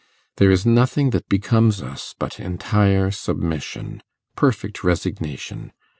[0.37, 4.01] There is nothing that becomes us but entire submission,
[4.35, 5.73] perfect resignation.